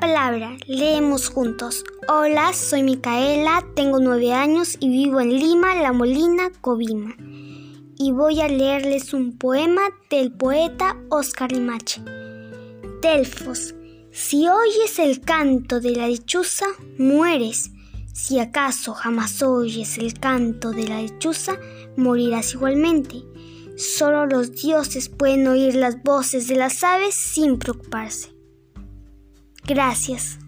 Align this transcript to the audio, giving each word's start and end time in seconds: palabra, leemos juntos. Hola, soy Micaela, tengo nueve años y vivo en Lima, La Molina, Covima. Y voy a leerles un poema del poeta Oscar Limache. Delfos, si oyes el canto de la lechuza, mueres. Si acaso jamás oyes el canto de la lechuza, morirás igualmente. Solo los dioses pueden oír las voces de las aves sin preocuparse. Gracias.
palabra, 0.00 0.56
leemos 0.66 1.28
juntos. 1.28 1.84
Hola, 2.08 2.52
soy 2.52 2.82
Micaela, 2.82 3.64
tengo 3.76 4.00
nueve 4.00 4.32
años 4.32 4.76
y 4.80 4.88
vivo 4.88 5.20
en 5.20 5.30
Lima, 5.38 5.74
La 5.74 5.92
Molina, 5.92 6.50
Covima. 6.60 7.14
Y 7.96 8.12
voy 8.12 8.40
a 8.40 8.48
leerles 8.48 9.12
un 9.12 9.36
poema 9.36 9.82
del 10.10 10.32
poeta 10.32 10.96
Oscar 11.10 11.52
Limache. 11.52 12.02
Delfos, 13.02 13.74
si 14.10 14.48
oyes 14.48 14.98
el 14.98 15.20
canto 15.20 15.80
de 15.80 15.90
la 15.90 16.08
lechuza, 16.08 16.66
mueres. 16.98 17.70
Si 18.12 18.38
acaso 18.38 18.94
jamás 18.94 19.42
oyes 19.42 19.98
el 19.98 20.18
canto 20.18 20.70
de 20.70 20.88
la 20.88 21.02
lechuza, 21.02 21.58
morirás 21.96 22.54
igualmente. 22.54 23.22
Solo 23.76 24.26
los 24.26 24.52
dioses 24.52 25.08
pueden 25.08 25.46
oír 25.46 25.74
las 25.74 26.02
voces 26.02 26.48
de 26.48 26.56
las 26.56 26.82
aves 26.82 27.14
sin 27.14 27.58
preocuparse. 27.58 28.33
Gracias. 29.66 30.38